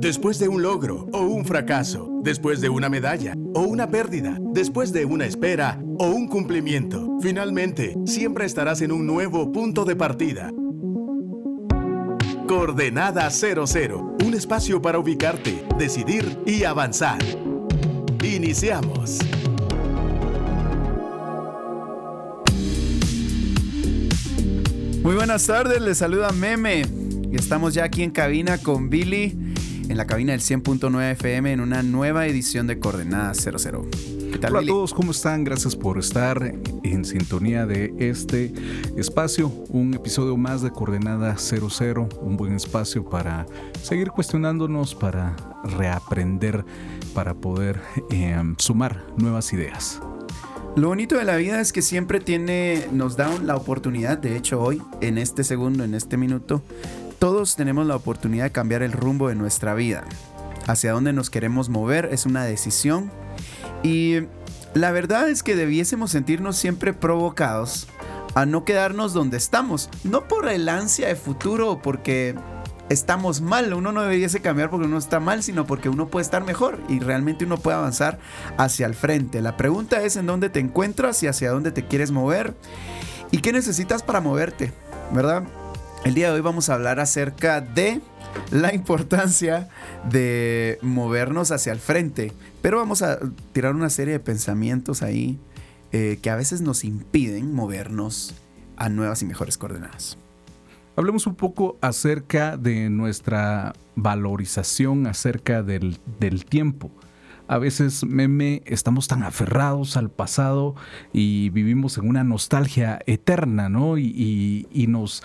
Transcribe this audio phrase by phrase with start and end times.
[0.00, 4.94] Después de un logro o un fracaso, después de una medalla o una pérdida, después
[4.94, 10.52] de una espera o un cumplimiento, finalmente siempre estarás en un nuevo punto de partida.
[12.48, 17.18] Coordenada 00, un espacio para ubicarte, decidir y avanzar.
[18.24, 19.18] Iniciamos.
[25.02, 26.86] Muy buenas tardes, les saluda Meme.
[27.32, 29.49] Estamos ya aquí en cabina con Billy,
[29.90, 33.88] en la cabina del 100.9 FM, en una nueva edición de Coordenada 00.
[34.30, 35.42] ¿Qué tal, Hola a todos, ¿cómo están?
[35.42, 36.54] Gracias por estar
[36.84, 38.52] en sintonía de este
[38.96, 43.46] espacio, un episodio más de Coordenada 00, un buen espacio para
[43.82, 45.34] seguir cuestionándonos, para
[45.64, 46.64] reaprender,
[47.12, 47.80] para poder
[48.12, 50.00] eh, sumar nuevas ideas.
[50.76, 54.60] Lo bonito de la vida es que siempre tiene, nos da la oportunidad, de hecho
[54.60, 56.62] hoy, en este segundo, en este minuto,
[57.20, 60.04] todos tenemos la oportunidad de cambiar el rumbo de nuestra vida.
[60.66, 63.12] Hacia dónde nos queremos mover es una decisión
[63.82, 64.20] y
[64.72, 67.88] la verdad es que debiésemos sentirnos siempre provocados
[68.34, 72.36] a no quedarnos donde estamos, no por el ansia de futuro o porque
[72.88, 73.74] estamos mal.
[73.74, 77.00] Uno no debiese cambiar porque uno está mal, sino porque uno puede estar mejor y
[77.00, 78.18] realmente uno puede avanzar
[78.56, 79.42] hacia el frente.
[79.42, 82.54] La pregunta es en dónde te encuentras y hacia dónde te quieres mover
[83.30, 84.72] y qué necesitas para moverte,
[85.12, 85.44] ¿verdad?
[86.02, 88.00] El día de hoy vamos a hablar acerca de
[88.50, 89.68] la importancia
[90.10, 93.18] de movernos hacia el frente, pero vamos a
[93.52, 95.38] tirar una serie de pensamientos ahí
[95.92, 98.34] eh, que a veces nos impiden movernos
[98.78, 100.16] a nuevas y mejores coordenadas.
[100.96, 105.98] Hablemos un poco acerca de nuestra valorización acerca del,
[106.48, 106.90] tiempo.
[107.46, 110.76] A veces, meme, estamos tan aferrados al pasado
[111.12, 113.98] y vivimos en una nostalgia eterna, ¿no?
[113.98, 115.22] y nos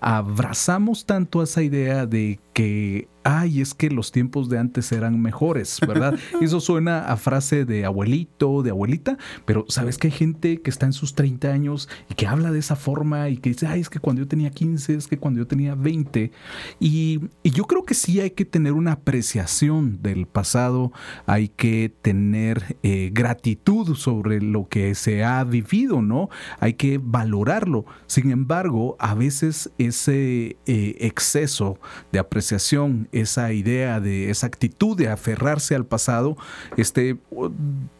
[0.00, 5.78] abrazamos tanto esa idea de que ay, es que los tiempos de antes eran mejores,
[5.86, 6.18] ¿verdad?
[6.40, 10.86] Eso suena a frase de abuelito, de abuelita, pero sabes que hay gente que está
[10.86, 13.90] en sus 30 años y que habla de esa forma y que dice, ay, es
[13.90, 16.32] que cuando yo tenía 15, es que cuando yo tenía 20.
[16.80, 20.92] Y, yo creo que sí hay que tener una apreciación del pasado,
[21.26, 26.28] hay que tener eh, gratitud sobre lo que se ha vivido, ¿no?
[26.60, 27.84] Hay que valorarlo.
[28.06, 31.78] Sin embargo, a veces ese eh, exceso
[32.12, 36.36] de apreciación, esa idea de esa actitud de aferrarse al pasado,
[36.76, 37.18] este,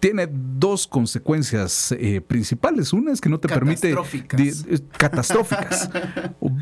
[0.00, 2.92] tiene dos consecuencias eh, principales.
[2.92, 3.94] Una es que no te permite...
[4.97, 5.91] catastróficas.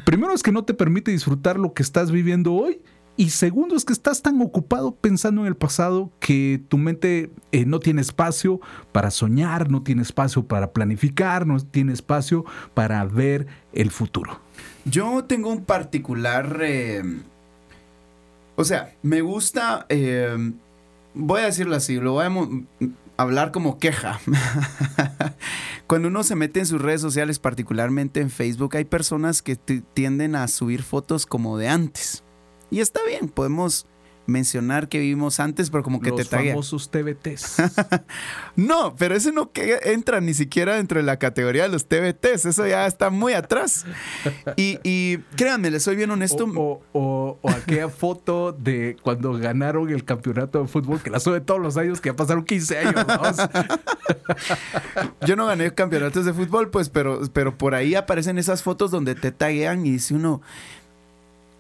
[0.05, 2.81] Primero es que no te permite disfrutar lo que estás viviendo hoy.
[3.19, 7.65] Y segundo es que estás tan ocupado pensando en el pasado que tu mente eh,
[7.65, 8.61] no tiene espacio
[8.93, 12.45] para soñar, no tiene espacio para planificar, no tiene espacio
[12.75, 14.41] para ver el futuro.
[14.85, 17.03] Yo tengo un particular eh,
[18.57, 20.37] o sea, me gusta, eh,
[21.15, 24.21] voy a decirlo así, lo voy a hablar como queja.
[25.87, 30.35] Cuando uno se mete en sus redes sociales, particularmente en Facebook, hay personas que tienden
[30.35, 32.25] a subir fotos como de antes.
[32.71, 33.87] Y está bien, podemos
[34.27, 36.55] mencionar que vivimos antes, pero como que te taguea.
[36.55, 37.57] Los famosos TBTs.
[38.57, 42.47] no, pero eso no entra ni siquiera dentro de la categoría de los TBTs.
[42.47, 43.85] Eso ya está muy atrás.
[44.57, 46.47] Y, créanme, les soy bien honesto.
[46.93, 51.77] O, aquella foto de cuando ganaron el campeonato de fútbol, que la sube todos los
[51.77, 53.07] años, que ya pasaron 15 años.
[55.27, 59.15] Yo no gané campeonatos de fútbol, pues, pero, pero por ahí aparecen esas fotos donde
[59.15, 60.43] te taguean y dice uno,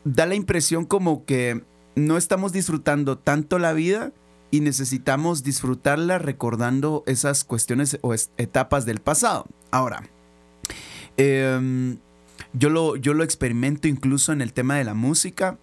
[0.04, 1.62] da la impresión como que
[1.96, 4.12] no estamos disfrutando tanto la vida
[4.50, 9.46] y necesitamos disfrutarla recordando esas cuestiones o etapas del pasado.
[9.70, 10.02] Ahora,
[11.16, 11.98] em,
[12.52, 15.58] yo, lo, yo lo experimento incluso en el tema de la música.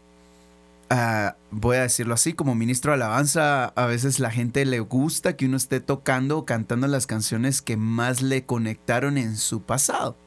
[0.89, 5.37] Ah, voy a decirlo así, como ministro de alabanza, a veces la gente le gusta
[5.37, 10.17] que uno esté tocando o cantando las canciones que más le conectaron en su pasado.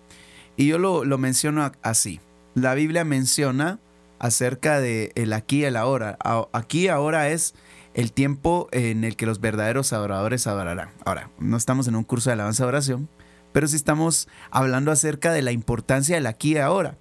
[0.56, 2.20] Y yo lo, lo menciono así.
[2.54, 3.78] La Biblia menciona
[4.18, 6.18] acerca de el aquí y el ahora.
[6.52, 7.54] Aquí ahora es
[7.94, 10.90] el tiempo en el que los verdaderos adoradores adorarán.
[11.04, 13.08] Ahora, no estamos en un curso de alabanza de oración,
[13.52, 16.98] pero sí estamos hablando acerca de la importancia del aquí y ahora.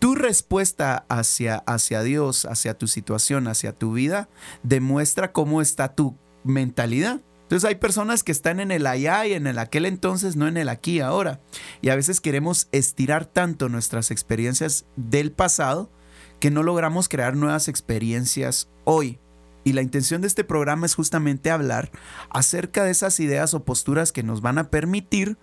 [0.00, 4.28] Tu respuesta hacia, hacia Dios, hacia tu situación, hacia tu vida,
[4.62, 7.22] demuestra cómo está tu mentalidad.
[7.44, 10.58] Entonces hay personas que están en el allá y en el aquel entonces, no en
[10.58, 11.40] el aquí y ahora.
[11.80, 15.90] Y a veces queremos estirar tanto nuestras experiencias del pasado
[16.44, 19.18] que no logramos crear nuevas experiencias hoy.
[19.64, 21.90] Y la intención de este programa es justamente hablar
[22.28, 25.38] acerca de esas ideas o posturas que nos van a permitir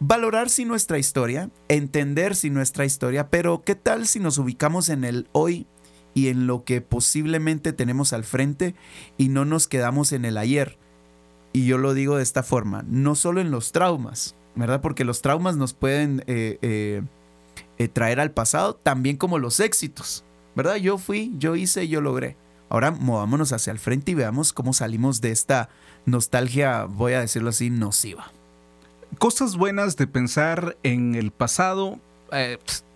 [0.00, 5.04] valorar si nuestra historia, entender si nuestra historia, pero qué tal si nos ubicamos en
[5.04, 5.66] el hoy
[6.14, 8.74] y en lo que posiblemente tenemos al frente
[9.18, 10.78] y no nos quedamos en el ayer.
[11.52, 14.80] Y yo lo digo de esta forma, no solo en los traumas, ¿verdad?
[14.80, 17.02] Porque los traumas nos pueden eh, eh,
[17.76, 20.24] eh, traer al pasado, también como los éxitos,
[20.58, 20.74] ¿verdad?
[20.74, 22.36] Yo fui, yo hice, yo logré.
[22.68, 25.68] Ahora movámonos hacia el frente y veamos cómo salimos de esta
[26.04, 28.32] nostalgia, voy a decirlo así, nociva.
[29.18, 32.00] Cosas buenas de pensar en el pasado.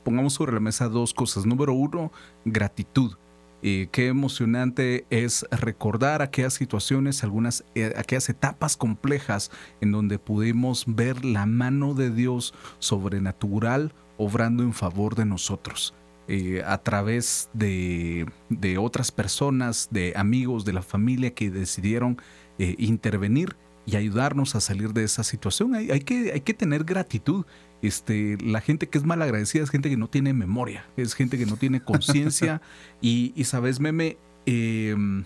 [0.03, 1.47] pongamos sobre la mesa dos cosas.
[1.47, 2.11] Número uno,
[2.45, 3.13] gratitud.
[3.63, 10.83] Y qué emocionante es recordar aquellas situaciones, algunas, eh, aquellas etapas complejas en donde pudimos
[10.89, 15.95] ver la mano de Dios sobrenatural obrando en favor de nosotros.
[16.29, 22.23] Eh, a través de, de, otras personas, de amigos, de la familia que decidieron
[22.59, 25.75] eh, intervenir y ayudarnos a salir de esa situación.
[25.75, 27.45] Hay, hay, que, hay que tener gratitud
[27.83, 31.37] este, la gente que es mal agradecida es gente que no tiene memoria, es gente
[31.37, 32.63] que no tiene conciencia.
[33.03, 34.17] y, sabes, meme,
[34.47, 35.25] em,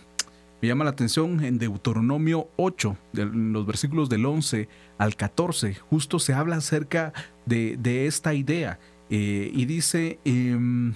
[0.62, 6.18] me llama la atención en Deuteronomio 8, de, los versículos del 11 al 14, justo
[6.18, 7.12] se habla acerca
[7.44, 8.80] de, esta idea.
[9.10, 10.94] Eh, y dice, em,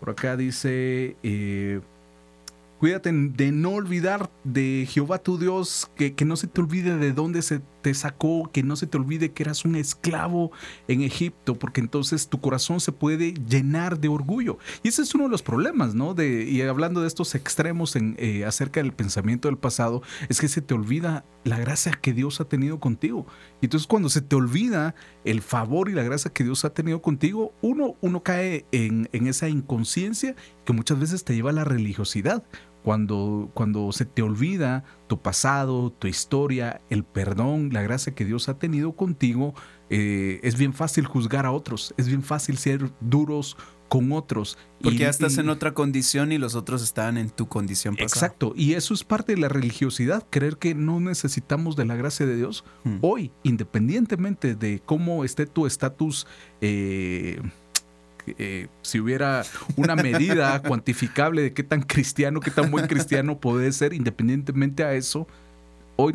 [0.00, 1.80] por acá dice, eh,
[2.80, 7.12] Cuídate de no olvidar de Jehová tu Dios, que, que, no se te olvide de
[7.12, 10.52] dónde se te sacó, que no se te olvide que eras un esclavo
[10.88, 14.58] en Egipto, porque entonces tu corazón se puede llenar de orgullo.
[14.82, 16.14] Y ese es uno de los problemas, ¿no?
[16.14, 20.48] De, y hablando de estos extremos en, eh, acerca del pensamiento del pasado, es que
[20.48, 23.26] se te olvida la gracia que Dios ha tenido contigo.
[23.60, 24.94] Y entonces cuando se te olvida
[25.24, 29.26] el favor y la gracia que Dios ha tenido contigo, uno, uno cae en, en
[29.26, 30.34] esa inconsciencia
[30.64, 32.44] que muchas veces te lleva a la religiosidad
[32.82, 38.48] cuando, cuando se te olvida tu pasado, tu historia, el perdón, la gracia que Dios
[38.48, 39.54] ha tenido contigo,
[39.90, 43.56] eh, es bien fácil juzgar a otros, es bien fácil ser duros
[43.88, 44.56] con otros.
[44.80, 48.06] Porque ya estás en otra condición y los otros están en tu condición pasada.
[48.06, 52.24] Exacto, y eso es parte de la religiosidad, creer que no necesitamos de la gracia
[52.24, 52.64] de Dios.
[52.84, 52.98] Hmm.
[53.00, 56.26] Hoy, independientemente de cómo esté tu estatus
[56.60, 57.42] eh,
[58.26, 59.44] eh, si hubiera
[59.76, 64.94] una medida cuantificable de qué tan cristiano, qué tan buen cristiano puede ser, independientemente a
[64.94, 65.26] eso,
[65.96, 66.14] hoy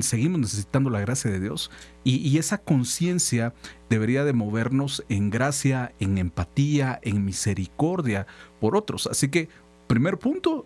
[0.00, 1.70] seguimos necesitando la gracia de Dios
[2.04, 3.52] y, esa conciencia
[3.90, 8.26] debería de movernos en gracia, en empatía, en misericordia
[8.60, 9.06] por otros.
[9.06, 9.48] Así que,
[9.86, 10.64] primer punto,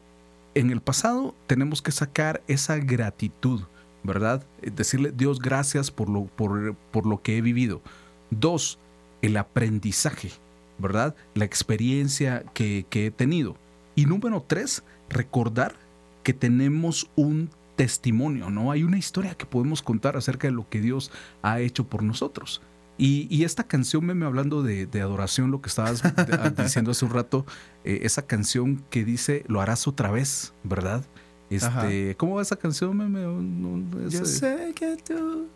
[0.55, 3.62] en el pasado tenemos que sacar esa gratitud,
[4.05, 4.44] ¿verdad?
[4.62, 7.82] Decirle, Dios, gracias por lo, por, por lo que he vivido.
[8.31, 8.79] Dos,
[9.23, 10.31] el aprendizaje.
[10.79, 11.15] ¿Verdad?
[11.35, 13.56] La experiencia que, he tenido.
[13.94, 15.75] Y número tres, recordar
[16.23, 18.71] que tenemos un testimonio, ¿no?
[18.71, 21.11] Hay una historia que podemos contar acerca de lo que Dios
[21.43, 22.61] ha hecho por nosotros.
[22.97, 26.03] Y, esta canción, meme, hablando de, adoración, lo que estabas
[26.56, 27.44] diciendo hace un rato,
[27.82, 31.05] eh, esa canción que dice, lo harás otra vez, ¿verdad?
[31.50, 34.09] Este, ¿Cómo va esa canción, meme?
[34.09, 35.49] Yo sé que tú...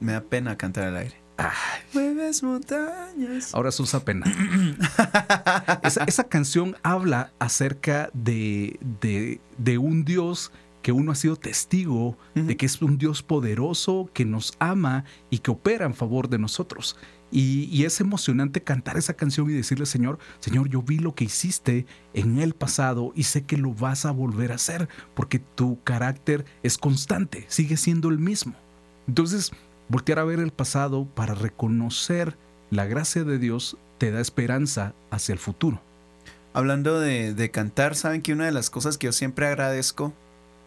[0.00, 1.23] me da pena cantar al aire.
[1.92, 3.54] Mueves montañas.
[3.54, 4.26] Ahora se usa pena.
[5.82, 10.52] esa, canción habla acerca de, de, un Dios
[10.82, 15.38] que uno ha sido testigo de que es un Dios poderoso que nos ama y
[15.38, 16.96] que opera en favor de nosotros.
[17.30, 21.24] Y, y, es emocionante cantar esa canción y decirle, Señor, Señor, yo vi lo que
[21.24, 25.82] hiciste en el pasado y sé que lo vas a volver a hacer porque tu
[25.82, 28.54] carácter es constante, sigue siendo el mismo.
[29.06, 29.52] Entonces,
[29.88, 32.36] Voltear a ver el pasado para reconocer
[32.70, 35.80] la gracia de Dios te da esperanza hacia el futuro.
[36.52, 40.12] Hablando de, cantar, saben que una de las cosas que yo siempre agradezco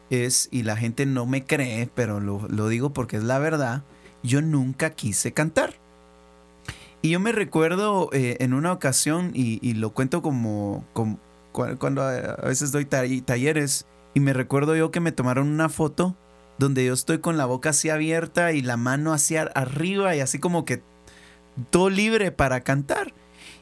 [0.10, 3.84] es, y la gente no me cree, pero lo, digo porque es la verdad,
[4.22, 5.76] yo nunca quise cantar.
[7.02, 11.20] Y yo me recuerdo eh, en una ocasión, y, lo cuento como, como,
[11.52, 16.16] cuando a veces doy talleres, y me recuerdo yo que me tomaron una foto
[16.58, 20.40] donde yo estoy con la boca así abierta y la mano hacia arriba y así
[20.40, 20.82] como que
[21.70, 23.14] todo libre para cantar.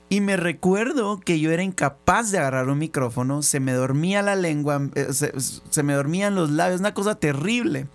[0.08, 4.36] Y me recuerdo que yo era incapaz de agarrar un micrófono, se me dormía la
[4.36, 7.88] lengua, eh, se, me dormían los labios, una cosa terrible.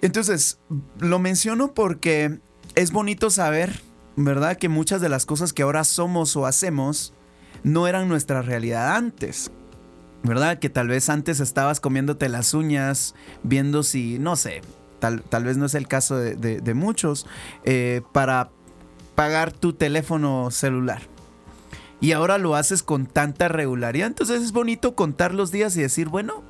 [0.00, 0.58] Entonces,
[1.00, 2.38] lo menciono porque
[2.76, 3.80] es bonito saber,
[4.14, 4.56] ¿verdad?
[4.58, 7.12] Que muchas de las cosas que ahora somos o hacemos
[7.64, 9.50] no eran nuestra realidad antes.
[10.26, 10.58] ¿Verdad?
[10.58, 14.62] Que tal vez antes estabas comiéndote las uñas, viendo si, no sé,
[14.98, 17.26] tal, tal vez no es el caso de, muchos,
[17.64, 18.50] eh, para
[19.14, 21.02] pagar tu teléfono celular.
[22.00, 24.08] Y ahora lo haces con tanta regularidad.
[24.08, 26.42] Entonces es bonito contar los días y decir, bueno,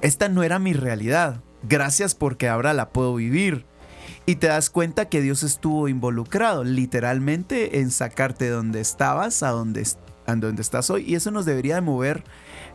[0.00, 1.42] esta no era mi realidad.
[1.62, 3.66] Gracias porque ahora la puedo vivir.
[4.26, 9.50] Y te das cuenta que Dios estuvo involucrado literalmente en sacarte de donde estabas a
[9.50, 9.86] donde
[10.26, 11.04] a donde estás hoy.
[11.06, 12.24] Y eso nos debería de mover,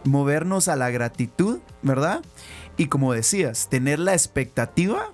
[0.03, 2.21] movernos a la gratitud, ¿verdad?
[2.77, 5.11] Y como decías, tener la expectativa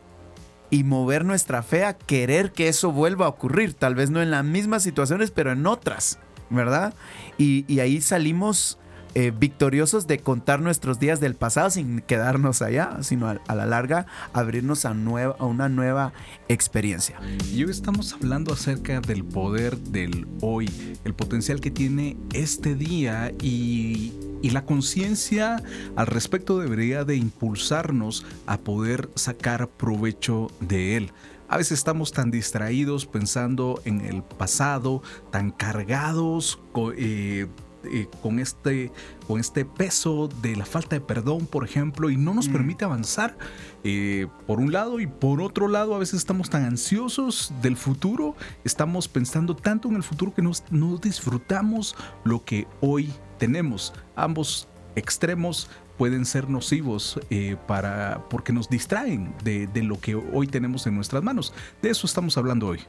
[0.70, 3.74] y mover nuestra fe a querer que eso vuelva a ocurrir.
[3.74, 6.94] Tal vez no en las mismas situaciones, pero en otras, ¿verdad?
[7.38, 8.78] Y, ahí salimos
[9.16, 14.08] eh, victoriosos de contar nuestros días del pasado sin quedarnos allá, sino a, la larga
[14.34, 16.12] abrirnos a, nueva, a una nueva
[16.50, 17.18] experiencia.
[17.52, 20.70] Y hoy estamos hablando acerca del poder del hoy,
[21.06, 25.64] el potencial que tiene este día y, y la conciencia
[25.96, 31.12] al respecto debería de impulsarnos a poder sacar provecho de él.
[31.48, 36.60] A veces estamos tan distraídos pensando en el pasado, tan cargados
[36.98, 37.48] eh,
[37.92, 38.92] eh, con, este,
[39.28, 42.52] con este peso de la falta de perdón, por ejemplo, y no nos mm.
[42.52, 43.38] permite avanzar
[43.84, 48.36] eh, por un lado y por otro lado a veces estamos tan ansiosos del futuro,
[48.64, 53.94] estamos pensando tanto en el futuro que nos, no disfrutamos lo que hoy tenemos.
[54.16, 60.48] Ambos extremos pueden ser nocivos eh, para, porque nos distraen de, de, lo que hoy
[60.48, 61.54] tenemos en nuestras manos.
[61.82, 62.82] De eso estamos hablando hoy.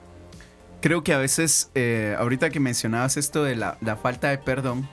[0.80, 4.88] Creo que a veces, eh, ahorita que mencionabas esto de la, falta de perdón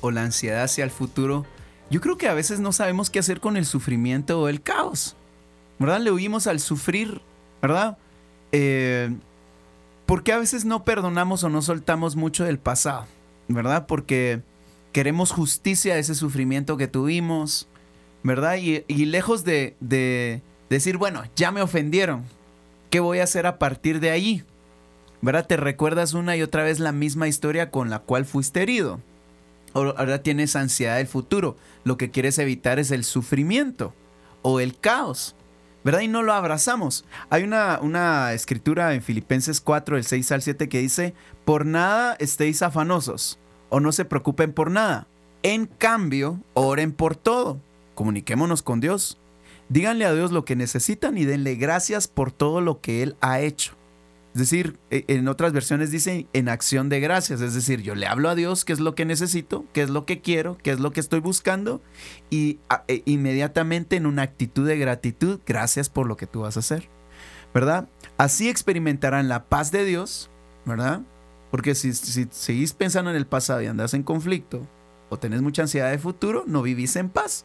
[0.00, 1.46] o la ansiedad hacia el futuro,
[1.90, 5.16] yo creo que a veces no sabemos qué hacer con el sufrimiento o el caos.
[5.78, 6.00] ¿Verdad?
[6.00, 7.20] Le huimos al sufrir,
[7.60, 7.98] ¿verdad?
[8.52, 9.12] Eh,
[10.06, 13.06] ¿Por qué a veces no perdonamos o no soltamos mucho del pasado?
[13.48, 13.86] ¿Verdad?
[13.86, 14.42] Porque
[14.92, 17.68] queremos justicia a ese sufrimiento que tuvimos,
[18.22, 18.56] ¿verdad?
[18.56, 22.24] Y, lejos de decir, bueno, ya me ofendieron,
[22.90, 24.44] ¿qué voy a hacer a partir de ahí?
[25.22, 25.46] ¿Verdad?
[25.46, 29.00] Te recuerdas una y otra vez la misma historia con la cual fuiste herido.
[29.72, 31.56] Ahora tienes ansiedad del futuro.
[31.84, 33.94] Lo que quieres evitar es el sufrimiento
[34.42, 35.34] o el caos.
[35.84, 36.00] ¿Verdad?
[36.00, 37.04] Y no lo abrazamos.
[37.28, 41.14] Hay una, una escritura en Filipenses 4, del 6 al 7, que dice,
[41.44, 43.38] por nada estéis afanosos
[43.68, 45.08] o no se preocupen por nada.
[45.42, 47.58] En cambio, oren por todo.
[47.94, 49.18] Comuniquémonos con Dios.
[49.68, 53.40] Díganle a Dios lo que necesitan y denle gracias por todo lo que Él ha
[53.40, 53.74] hecho.
[54.34, 57.40] Es decir, e, en otras versiones dice en acción de gracias.
[57.40, 60.06] Es decir, yo le hablo a Dios qué es lo que necesito, qué es lo
[60.06, 61.82] que quiero, qué es lo que estoy buscando.
[62.30, 62.58] Y
[62.88, 66.88] e, inmediatamente en una actitud de gratitud, gracias por lo que tú vas a hacer.
[67.52, 67.88] ¿Verdad?
[68.16, 70.30] Así experimentarán la paz de Dios,
[70.64, 71.02] ¿verdad?
[71.50, 74.66] Porque si, si seguís pensando en el pasado y andas en conflicto
[75.10, 77.44] o tenés mucha ansiedad de futuro, no vivís en paz.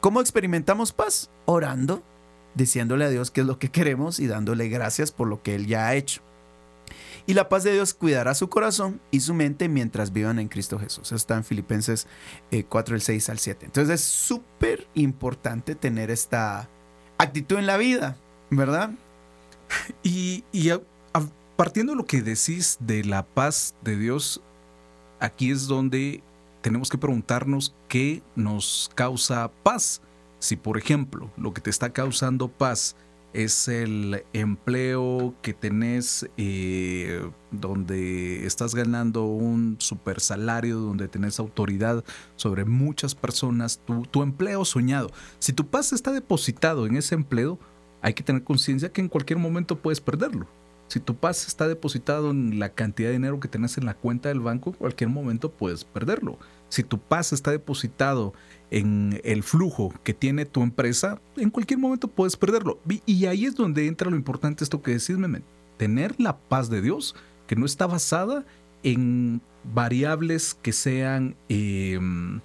[0.00, 1.30] ¿Cómo experimentamos paz?
[1.46, 2.04] Orando,
[2.54, 5.66] diciéndole a Dios qué es lo que queremos y dándole gracias por lo que Él
[5.66, 6.22] ya ha hecho.
[7.26, 10.78] Y la paz de Dios cuidará su corazón y su mente mientras vivan en Cristo
[10.78, 11.06] Jesús.
[11.06, 12.06] Eso está en Filipenses
[12.68, 13.66] 4, el 6 al 7.
[13.66, 16.68] Entonces es súper importante tener esta
[17.18, 18.16] actitud en la vida,
[18.50, 18.90] ¿verdad?
[20.02, 20.72] Y, y
[21.54, 24.40] partiendo de lo que decís de la paz de Dios,
[25.20, 26.24] aquí es donde
[26.60, 30.02] tenemos que preguntarnos qué nos causa paz.
[30.40, 32.96] Si, por ejemplo, lo que te está causando paz
[33.32, 42.04] es el empleo que tenés eh, donde estás ganando un super salario, donde tenés autoridad
[42.34, 45.10] sobre muchas personas, tu, tu empleo soñado.
[45.38, 47.58] Si tu paz está depositado en ese empleo,
[48.02, 50.48] hay que tener conciencia que en cualquier momento puedes perderlo.
[50.88, 54.28] Si tu paz está depositado en la cantidad de dinero que tenés en la cuenta
[54.28, 56.36] del banco, en cualquier momento puedes perderlo.
[56.70, 58.32] Si tu paz está depositado
[58.70, 62.80] en el flujo que tiene tu empresa, en cualquier momento puedes perderlo.
[63.04, 65.42] Y ahí es donde entra lo importante esto que decís, Meme.
[65.76, 67.14] Tener la paz de Dios
[67.46, 68.44] que no está basada
[68.82, 69.42] en
[69.74, 72.40] variables que sean em,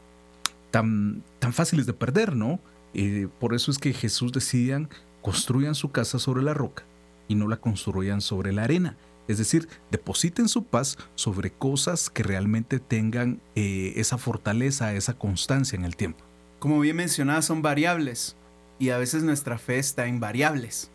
[0.72, 2.60] tan, tan fáciles de perder, ¿no?
[2.94, 4.90] Eh, por eso es que Jesús decían,
[5.22, 6.84] construyan su casa sobre la roca
[7.28, 8.98] y no la construyan sobre la arena.
[9.28, 15.76] Es decir, depositen su paz sobre cosas que realmente tengan eh, esa fortaleza, esa constancia
[15.76, 16.24] en el tiempo.
[16.60, 18.36] Como bien mencionaba, son variables
[18.80, 20.92] y a veces nuestra fe está en variables.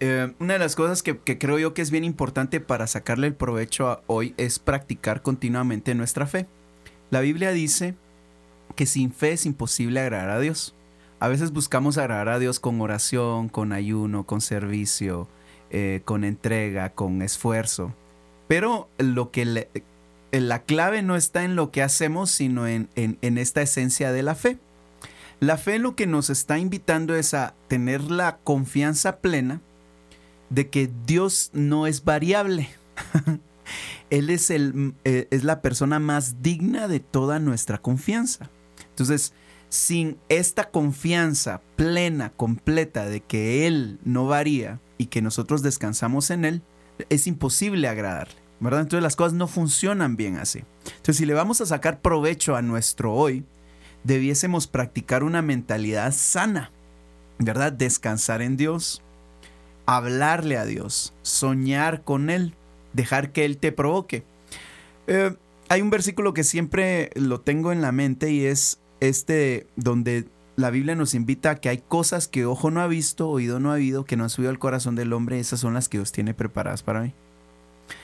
[0.00, 3.34] Eh, una de las cosas que, creo yo que es bien importante para sacarle el
[3.34, 6.46] provecho a hoy es practicar continuamente nuestra fe.
[7.10, 7.96] La Biblia dice
[8.76, 10.74] que sin fe es imposible agradar a Dios.
[11.20, 15.28] A veces buscamos agradar a Dios con oración, con ayuno, con servicio,
[15.70, 17.94] eh, con entrega, con esfuerzo.
[18.48, 19.68] Pero lo que
[20.32, 22.88] la clave no está en lo que hacemos, sino en,
[23.20, 24.58] esta esencia de la fe.
[25.40, 29.60] La fe lo que nos está invitando es a tener la confianza plena
[30.50, 32.70] de que Dios no es variable.
[34.10, 38.48] Él es, el, eh, es la persona más digna de toda nuestra confianza.
[38.88, 39.34] Entonces,
[39.68, 46.44] sin esta confianza plena, completa de que Él no varía y que nosotros descansamos en
[46.44, 46.62] Él,
[47.08, 48.48] es imposible agradarle.
[48.60, 48.80] ¿verdad?
[48.80, 50.64] Entonces las cosas no funcionan bien así.
[50.84, 53.44] Entonces si le vamos a sacar provecho a nuestro hoy,
[54.04, 56.70] debiésemos practicar una mentalidad sana,
[57.38, 57.72] ¿verdad?
[57.72, 59.02] Descansar en Dios,
[59.86, 62.54] hablarle a Dios, soñar con Él,
[62.92, 64.24] dejar que Él te provoque.
[65.06, 65.34] Eh,
[65.68, 70.26] hay un versículo que siempre lo tengo en la mente y es este donde
[70.58, 73.70] la Biblia nos invita a que hay cosas que ojo no ha visto, oído no
[73.70, 76.10] ha oído, que no han subido al corazón del hombre, esas son las que Dios
[76.10, 77.14] tiene preparadas para mí.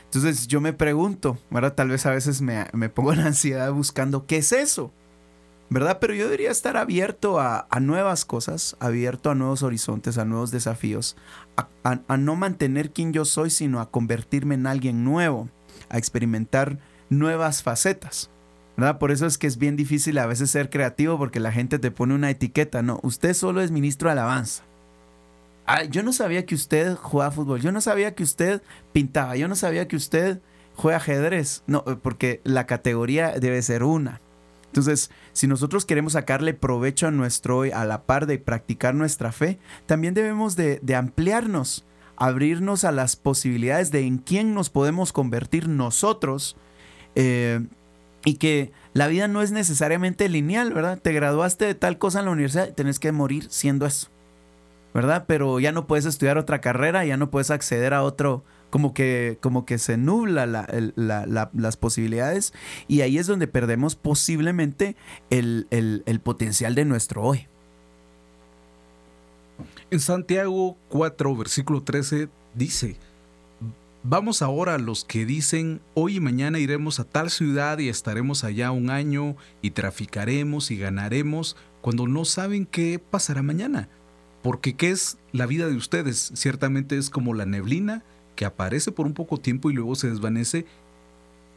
[0.05, 1.75] Entonces yo me pregunto, ¿verdad?
[1.75, 4.93] Tal vez a veces me, pongo en ansiedad buscando, ¿qué es eso?
[5.69, 5.99] ¿Verdad?
[6.01, 11.17] Pero yo debería estar abierto a, nuevas cosas, abierto a nuevos horizontes, a nuevos desafíos,
[11.83, 15.49] a no mantener quien yo soy, sino a convertirme en alguien nuevo,
[15.89, 16.79] a experimentar
[17.11, 18.31] nuevas facetas.
[18.99, 21.91] Por eso es que es bien difícil a veces ser creativo porque la gente te
[21.91, 24.65] pone una etiqueta, no, usted solo es ministro de alabanza.
[25.67, 28.63] Ah, yo no sabía que usted jugaba fútbol, yo no sabía que usted
[28.93, 30.41] pintaba, yo no sabía que usted
[30.75, 31.63] juega ajedrez.
[31.67, 34.21] No, porque la categoría debe ser una.
[34.67, 39.31] Entonces, si nosotros queremos sacarle provecho a nuestro hoy a la par de practicar nuestra
[39.31, 41.85] fe, también debemos de, ampliarnos,
[42.17, 46.57] abrirnos a las posibilidades de en quién nos podemos convertir nosotros
[47.15, 47.61] eh,
[48.25, 50.99] y que la vida no es necesariamente lineal, ¿verdad?
[50.99, 54.09] Te graduaste de tal cosa en la universidad y tenés que morir siendo eso,
[54.95, 55.25] ¿verdad?
[55.27, 59.39] Pero ya no puedes estudiar otra carrera, ya no puedes acceder a otro, como que,
[59.41, 62.53] como que se nubla las posibilidades
[62.89, 64.97] y ahí es donde perdemos posiblemente
[65.31, 67.47] el, el potencial de nuestro hoy.
[69.91, 72.97] En Santiago 4, versículo 13 dice,
[74.07, 78.45] Vamos ahora a los que dicen, hoy y mañana iremos a tal ciudad y estaremos
[78.45, 83.89] allá un año y traficaremos y ganaremos, cuando no saben qué pasará mañana.
[84.43, 86.33] Porque ¿qué es la vida de ustedes?
[86.35, 88.05] Ciertamente es como la neblina
[88.37, 90.67] que aparece por un poco tiempo y luego se desvanece.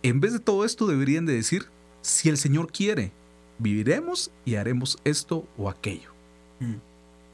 [0.01, 1.65] En vez de todo esto deberían de decir,
[2.01, 3.11] si el Señor quiere,
[3.59, 6.11] viviremos y haremos esto o aquello.
[6.61, 6.75] Mm.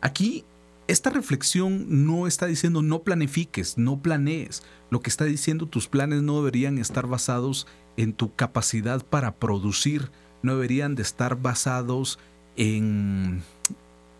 [0.01, 0.43] Aquí
[0.87, 4.63] esta reflexión no está diciendo no planifiques, no planees.
[4.89, 7.67] Lo que está diciendo tus planes no deberían estar basados
[7.97, 12.19] en tu capacidad para producir, no deberían de estar basados
[12.55, 13.41] en,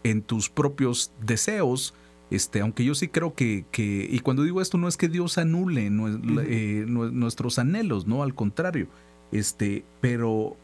[0.04, 1.93] en tus propios deseos.
[2.32, 5.88] Este, aunque yo sí creo que, y cuando digo esto no es que Dios anule
[5.88, 8.88] eh, nuestros anhelos, no, al contrario,
[9.32, 10.56] este, pero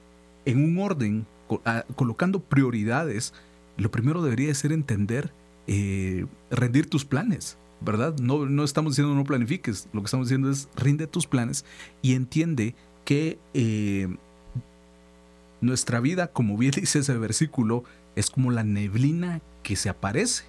[0.45, 1.27] en un orden,
[1.95, 3.33] colocando prioridades,
[3.77, 5.31] lo primero debería ser entender
[5.71, 8.17] eh, rendir tus planes, ¿verdad?
[8.17, 11.63] No, no estamos diciendo no planifiques, lo que estamos diciendo es rinde tus planes
[12.01, 12.73] y entiende
[13.05, 14.07] que eh,
[15.61, 17.83] nuestra vida, como bien dice ese versículo,
[18.15, 20.45] es como la neblina que se aparece,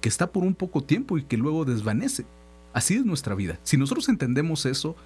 [0.00, 2.26] que está por un poco tiempo y que luego desvanece.
[2.72, 3.60] Así es nuestra vida.
[3.62, 4.96] Si nosotros entendemos eso,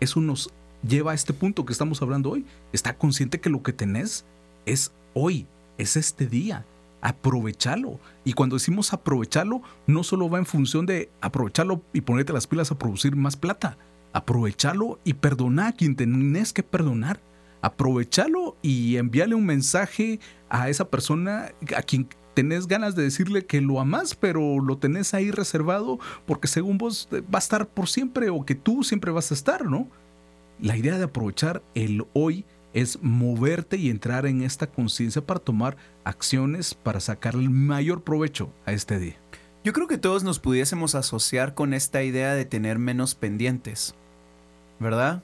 [0.00, 0.50] eso nos
[0.88, 2.46] lleva a este punto que estamos hablando hoy.
[2.72, 4.24] Está consciente que lo que tenés
[4.64, 5.46] es hoy,
[5.76, 6.64] es este día
[7.02, 8.00] aprovecharlo.
[8.24, 12.70] Y cuando decimos aprovecharlo, no solo va en función de aprovecharlo y ponerte las pilas
[12.70, 13.76] a producir más plata.
[14.14, 17.20] Aprovecharlo y perdonar a quien tenés que perdonar.
[17.60, 23.60] Aprovecharlo y enviarle un mensaje a esa persona a quien tenés ganas de decirle que
[23.60, 27.88] lo amas, pero lo tenés ahí reservado porque según vos eh, va a estar por
[27.88, 29.88] siempre o que tú siempre vas a estar, ¿no?
[30.60, 35.76] La idea de aprovechar el hoy es moverte y entrar en esta conciencia para tomar
[36.04, 39.16] acciones para sacar el mayor provecho a este día.
[39.64, 43.94] Yo creo que todos nos pudiésemos asociar con esta idea de tener menos pendientes,
[44.80, 45.22] ¿verdad?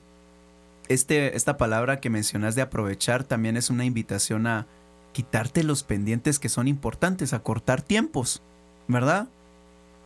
[0.87, 4.65] Este, esta palabra que mencionas de aprovechar también es una invitación a
[5.11, 8.41] quitarte los pendientes que son importantes, a cortar tiempos,
[8.87, 9.27] ¿verdad?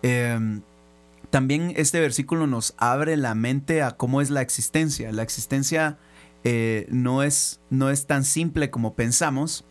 [0.01, 0.61] Em,
[1.29, 5.11] también este versículo nos abre la mente a cómo es la existencia.
[5.11, 5.97] La existencia
[6.43, 9.65] eh, no, es, no es tan simple como pensamos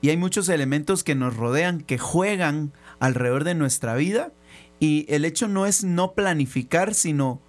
[0.00, 4.32] y hay muchos elementos que nos rodean, que juegan alrededor de nuestra vida
[4.80, 7.40] y el hecho no es no planificar, sino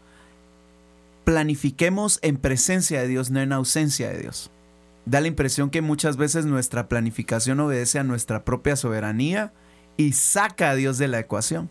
[1.26, 4.50] planifiquemos en presencia de Dios, no en ausencia de Dios.
[5.06, 9.54] Da la impresión que muchas veces nuestra planificación obedece a nuestra propia soberanía
[9.98, 11.70] y saca a Dios de la ecuación.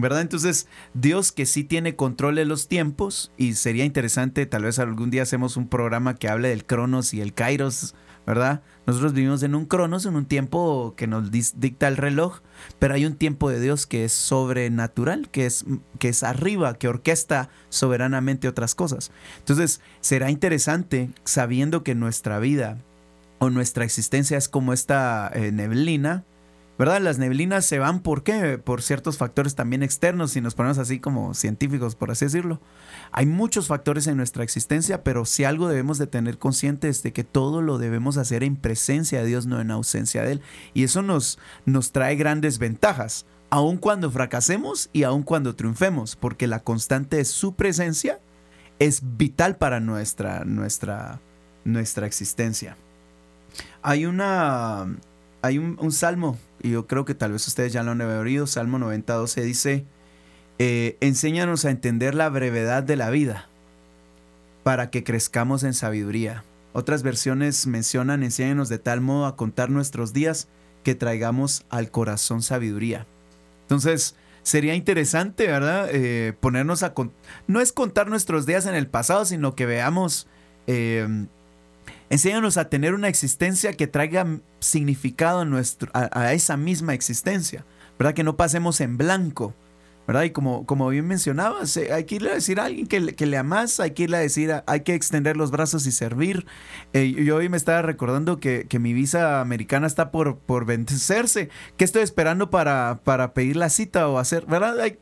[0.00, 0.20] ¿Verdad?
[0.20, 5.10] Entonces, Dios que sí tiene control de los tiempos, y sería interesante, tal vez algún
[5.10, 7.94] día hacemos un programa que hable del Cronos y el Kairos,
[8.26, 8.60] ¿verdad?
[8.86, 12.40] Nosotros vivimos en un Cronos, en un tiempo que nos dicta el reloj,
[12.78, 15.64] pero hay un tiempo de Dios que es sobrenatural, que es,
[15.98, 19.12] que es arriba, que orquesta soberanamente otras cosas.
[19.38, 22.76] Entonces, será interesante sabiendo que nuestra vida
[23.38, 26.24] o nuestra existencia es como esta eh, neblina,
[26.78, 27.00] ¿verdad?
[27.00, 28.58] Las neblinas se van, ¿por qué?
[28.58, 32.60] Por ciertos factores también externos, si nos ponemos así como científicos, por así decirlo.
[33.10, 37.12] Hay muchos factores en nuestra existencia, pero si algo debemos de tener consciente es de
[37.12, 40.42] que todo lo debemos hacer en presencia de Dios, no en ausencia de Él.
[40.72, 46.46] Y eso nos, nos trae grandes ventajas, aun cuando fracasemos y aun cuando triunfemos, porque
[46.46, 48.20] la constante de su presencia
[48.78, 51.20] es vital para nuestra, nuestra,
[51.64, 52.76] nuestra existencia.
[53.82, 54.86] Hay una,
[55.42, 58.78] hay un, salmo, y yo creo que tal vez ustedes ya lo han oído, Salmo
[58.78, 59.86] 90, 12 dice,
[60.58, 63.48] eh, enséñanos a entender la brevedad de la vida
[64.62, 66.44] para que crezcamos en sabiduría.
[66.72, 70.48] Otras versiones mencionan, enséñanos de tal modo a contar nuestros días
[70.82, 73.06] que traigamos al corazón sabiduría.
[73.62, 75.88] Entonces, sería interesante, ¿verdad?
[75.92, 76.92] Eh, ponernos a...
[77.46, 80.26] no es contar nuestros días en el pasado, sino que veamos...
[80.66, 81.26] Eh,
[82.10, 84.26] Enséñanos a tener una existencia que traiga
[84.60, 87.64] significado nuestro, a, esa misma existencia,
[87.98, 88.14] ¿verdad?
[88.14, 89.54] Que no pasemos en blanco,
[90.06, 90.22] ¿verdad?
[90.22, 93.26] Y como, como bien mencionabas, eh, hay que irle a decir a alguien que, que
[93.26, 96.46] le amas, hay que irle a decir, hay que extender los brazos y servir.
[96.94, 101.50] Eh, yo hoy me estaba recordando que, mi visa americana está por, por vencerse.
[101.76, 104.80] ¿Qué estoy esperando para, para pedir la cita o hacer, ¿verdad?
[104.80, 104.98] Hay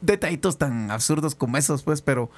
[0.00, 2.30] detallitos tan absurdos como esos, pues, pero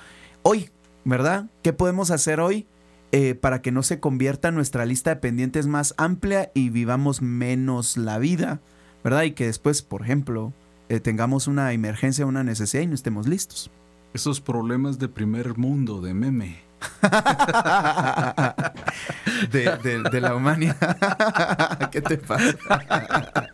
[0.43, 0.69] hoy,
[1.05, 1.47] ¿verdad?
[1.62, 2.67] ¿Qué podemos hacer hoy?
[3.16, 7.96] Eh, para que no se convierta nuestra lista de pendientes más amplia y vivamos menos
[7.96, 8.59] la vida,
[9.05, 9.22] ¿verdad?
[9.22, 10.53] Y que después, por ejemplo,
[10.88, 13.70] eh, tengamos una emergencia, una necesidad y no estemos listos.
[14.14, 16.59] Esos problemas de primer mundo, de meme.
[19.53, 21.88] de, la humanidad.
[21.92, 22.57] ¿Qué te pasa?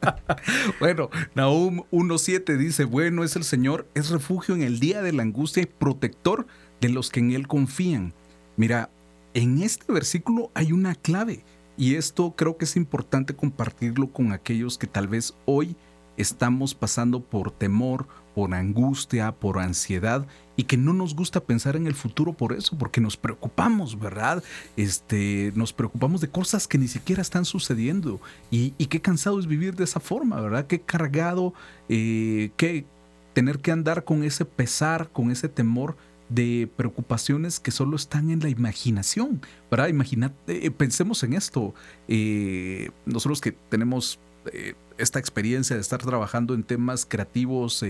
[0.81, 5.23] bueno, Nahum 1.7 dice, bueno es el Señor, es refugio en el día de la
[5.23, 6.47] angustia y protector
[6.81, 8.15] de los que en Él confían.
[8.57, 8.89] Mira,
[9.35, 11.45] en este versículo hay una clave
[11.77, 15.77] y esto creo que es importante compartirlo con aquellos que tal vez hoy
[16.17, 21.87] estamos pasando por temor, por angustia, por ansiedad y que no nos gusta pensar en
[21.87, 24.43] el futuro por eso, porque nos preocupamos, ¿verdad?
[24.77, 29.75] Este, nos preocupamos de cosas que ni siquiera están sucediendo y, qué cansado es vivir
[29.75, 30.67] de esa forma, ¿verdad?
[30.67, 31.55] Qué cargado,
[31.89, 32.85] eh, qué
[33.33, 35.97] tener que andar con ese pesar, con ese temor
[36.31, 39.89] de preocupaciones que solo están en la imaginación, ¿verdad?
[39.89, 41.75] Imagínate, eh, pensemos en esto.
[42.09, 44.19] Eh, nosotros que tenemos
[44.53, 47.85] eh, esta experiencia de estar trabajando en temas creativos,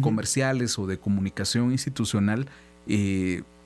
[0.00, 2.46] comerciales o de comunicación institucional,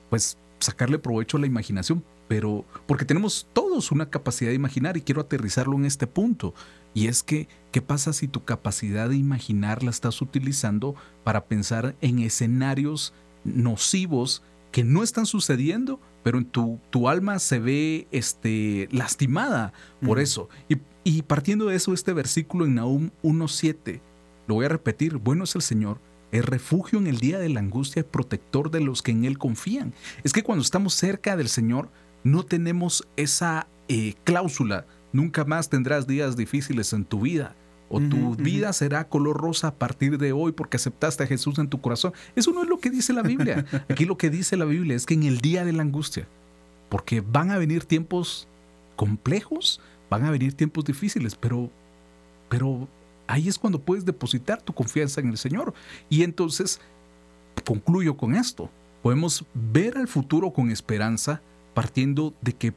[0.09, 5.01] pues sacarle provecho a la imaginación, pero porque tenemos todos una capacidad de imaginar y
[5.01, 6.53] quiero aterrizarlo en este punto.
[6.93, 11.95] Y es que, ¿qué pasa si tu capacidad de imaginar la estás utilizando para pensar
[12.01, 13.13] en escenarios
[13.47, 20.19] nocivos que no están sucediendo, pero en tu, tu alma se ve este, lastimada por
[20.19, 20.49] eso.
[20.69, 24.01] Y, y, partiendo de eso, este versículo en Nahum 1.7,
[24.47, 25.99] lo voy a repetir, bueno es el Señor,
[26.31, 29.37] es refugio en el día de la angustia y protector de los que en Él
[29.37, 29.93] confían.
[30.23, 31.89] Es que cuando estamos cerca del Señor,
[32.23, 37.55] no tenemos esa eh, cláusula, nunca más tendrás días difíciles en tu vida
[37.89, 41.69] o tu vida será color rosa a partir de hoy porque aceptaste a Jesús en
[41.69, 42.13] tu corazón.
[42.35, 43.65] Eso no es lo que dice la Biblia.
[43.89, 46.27] Aquí lo que dice la Biblia es que en el día de la angustia,
[46.89, 48.47] porque van a venir tiempos
[48.95, 51.69] complejos, van a venir tiempos difíciles, pero,
[52.49, 52.87] pero
[53.27, 55.73] ahí es cuando puedes depositar tu confianza en el Señor.
[56.09, 56.81] Y entonces,
[57.65, 58.69] concluyo con esto,
[59.01, 61.41] podemos ver al futuro con esperanza
[61.73, 62.73] partiendo de que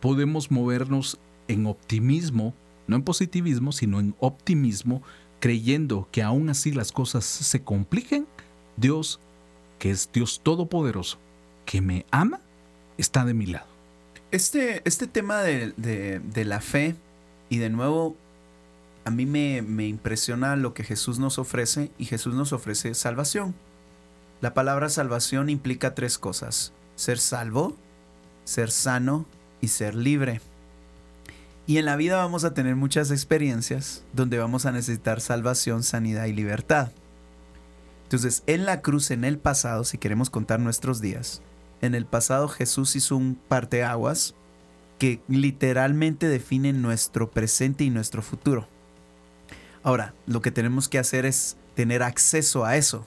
[0.00, 1.18] podemos movernos
[1.48, 2.54] en optimismo
[2.90, 5.02] no en positivismo, sino en optimismo,
[5.38, 8.26] creyendo que aún así las cosas se compliquen,
[8.76, 9.20] Dios,
[9.78, 11.18] que es Dios Todopoderoso,
[11.64, 12.40] que me ama,
[12.98, 13.66] está de mi lado.
[14.32, 16.94] Este, este tema de, la fe,
[17.48, 18.16] y de nuevo,
[19.04, 23.54] a mí me, me impresiona lo que Jesús nos ofrece, y Jesús nos ofrece salvación.
[24.40, 27.76] La palabra salvación implica tres cosas, ser salvo,
[28.44, 29.26] ser sano
[29.60, 30.40] y ser libre.
[31.66, 36.26] Y en la vida vamos a tener muchas experiencias donde vamos a necesitar salvación, sanidad
[36.26, 36.90] y libertad.
[38.04, 41.42] Entonces, en la cruz, en el pasado, si queremos contar nuestros días,
[41.80, 44.34] en el pasado Jesús hizo un parteaguas
[44.98, 48.68] que literalmente define nuestro presente y nuestro futuro.
[49.82, 53.06] Ahora, lo que tenemos que hacer es tener acceso a eso,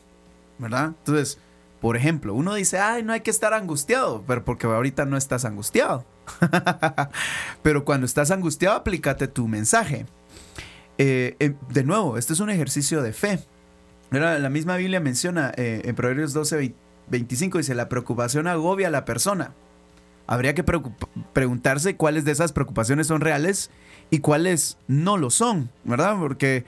[0.57, 0.95] ¿verdad?
[0.97, 1.37] Entonces,
[1.81, 5.45] por ejemplo, uno dice, ay, no hay que estar angustiado, pero porque ahorita no estás
[5.45, 6.05] angustiado.
[7.63, 10.05] Pero cuando estás angustiado, aplícate tu mensaje.
[10.97, 13.39] Eh, eh, de nuevo, este es un ejercicio de fe.
[14.11, 16.75] La misma Biblia menciona eh, en Proverbios 12,
[17.07, 19.53] 25, dice, la preocupación agobia a la persona.
[20.27, 20.63] habría que
[21.33, 23.71] preguntarse cuáles de esas preocupaciones son reales
[24.11, 26.15] y cuáles no lo son, ¿verdad?
[26.19, 26.65] Porque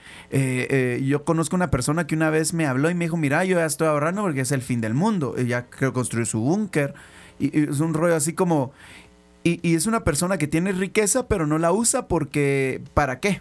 [1.04, 3.66] yo conozco una persona que una vez me habló y me dijo, mira, yo ya
[3.66, 6.94] estoy ahorrando porque es el fin del mundo, ella quiero construir su búnker,
[7.38, 8.72] y, es un rollo así como,
[9.46, 13.40] y, es una persona que tiene riqueza pero no la usa porque, ¿para qué?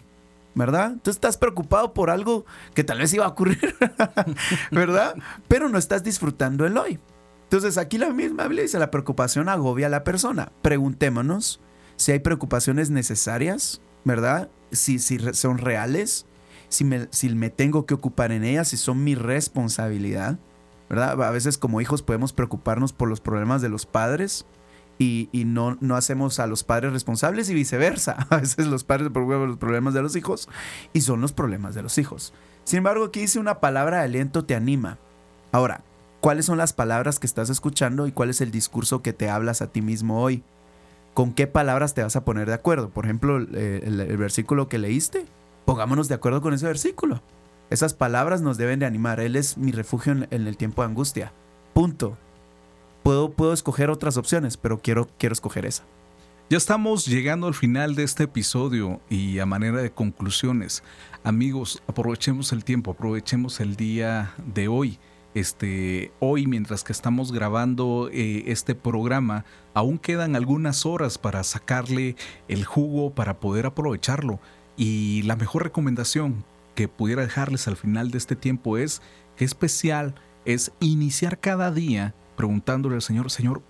[0.53, 0.95] ¿verdad?
[1.03, 3.75] Tú estás preocupado por algo que tal vez iba a ocurrir,
[4.71, 5.15] ¿verdad?
[5.49, 6.97] Pero no estás disfrutando el hoy.
[7.43, 10.53] Entonces aquí la misma Biblia dice, la preocupación agobia a la persona.
[10.61, 11.59] Preguntémonos
[11.97, 14.49] si hay preocupaciones necesarias, ¿verdad?
[14.71, 16.25] Si, si son reales,
[16.69, 20.39] si me, si me tengo que ocupar en ellas, si son mi responsabilidad,
[20.89, 21.21] ¿verdad?
[21.21, 24.45] A veces como hijos podemos preocuparnos por los problemas de los padres,
[24.97, 28.13] y, no, no, hacemos a los padres responsables y viceversa.
[28.29, 30.47] A veces los padres por los problemas de los hijos
[30.93, 32.33] y son los problemas de los hijos.
[32.63, 34.97] Sin embargo, aquí dice una palabra de aliento te anima.
[35.51, 35.81] Ahora,
[36.21, 39.61] ¿cuáles son las palabras que estás escuchando y cuál es el discurso que te hablas
[39.61, 40.43] a ti mismo hoy?
[41.13, 42.89] ¿Con qué palabras te vas a poner de acuerdo?
[42.89, 45.25] Por ejemplo, el, versículo que leíste.
[45.65, 47.21] Pongámonos de acuerdo con ese versículo.
[47.69, 49.19] Esas palabras nos deben de animar.
[49.19, 51.31] Él es mi refugio en el tiempo de angustia.
[51.73, 52.17] Punto
[53.05, 55.83] puedo, escoger otras opciones, pero quiero, quiero escoger esa.
[56.49, 60.83] Ya estamos llegando al final de este episodio y a manera de conclusiones,
[61.23, 64.97] amigos, aprovechemos el tiempo, aprovechemos el día de hoy.
[65.35, 72.15] Este, hoy, mientras que estamos grabando eh, este programa, aún quedan algunas horas para sacarle
[72.47, 74.39] el jugo, para poder aprovecharlo.
[74.77, 79.01] Y la mejor recomendación que pudiera dejarles al final de este tiempo es
[79.35, 80.15] que especial
[80.45, 83.61] es iniciar cada día preguntándole al Señor, Señor,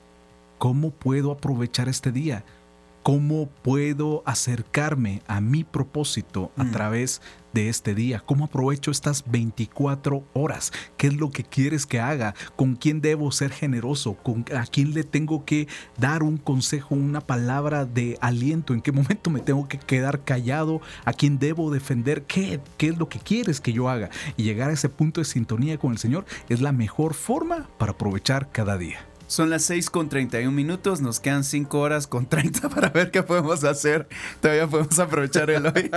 [0.58, 2.44] ¿cómo puedo aprovechar este día?
[3.04, 6.72] ¿Cómo puedo acercarme a mi propósito a mm.
[6.72, 7.22] través
[7.56, 8.22] de este día?
[8.24, 10.72] ¿Cómo aprovecho estas 24 horas?
[10.98, 12.36] ¿Qué es lo que quieres que haga?
[12.56, 14.14] ¿Con quién debo ser generoso?
[14.14, 18.74] ¿Con, ¿A quién le tengo que dar un consejo, una palabra de aliento?
[18.74, 20.82] ¿En qué momento me tengo que quedar callado?
[21.06, 22.24] ¿A quién debo defender?
[22.24, 24.10] ¿Qué, qué es lo que quieres que yo haga?
[24.38, 27.94] Y llegar a ese punto de sintonía con el Señor es la mejor forma para
[27.94, 29.00] aprovechar cada día.
[29.28, 33.24] Son las 6 con 31 minutos, nos quedan 5 horas con 30 para ver qué
[33.24, 34.08] podemos hacer.
[34.40, 35.92] Todavía podemos aprovechar el hoy.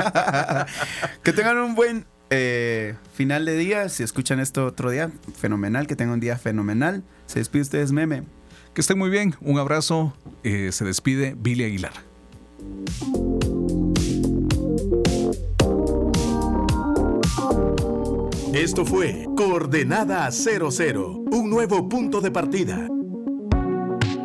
[1.22, 3.88] que tengan un buen eh, final de día.
[3.90, 5.86] Si escuchan esto otro día, fenomenal.
[5.86, 7.04] Que tengan un día fenomenal.
[7.26, 8.24] Se despide ustedes, meme.
[8.74, 9.34] Que estén muy bien.
[9.40, 10.16] Un abrazo.
[10.42, 11.92] Eh, se despide Billy Aguilar.
[18.54, 22.88] Esto fue Coordenada 00, un nuevo punto de partida